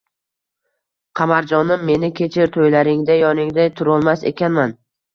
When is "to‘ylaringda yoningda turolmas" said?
2.57-4.29